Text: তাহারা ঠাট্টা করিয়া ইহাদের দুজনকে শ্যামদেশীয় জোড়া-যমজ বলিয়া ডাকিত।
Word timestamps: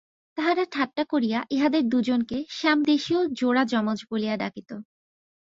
তাহারা 0.37 0.63
ঠাট্টা 0.71 1.03
করিয়া 1.03 1.39
ইহাদের 1.49 1.83
দুজনকে 1.89 2.37
শ্যামদেশীয় 2.49 3.21
জোড়া-যমজ 3.39 3.99
বলিয়া 4.09 4.35
ডাকিত। 4.37 4.69